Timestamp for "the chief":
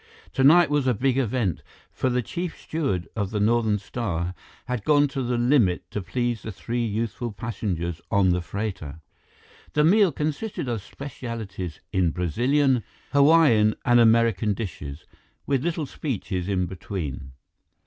2.09-2.59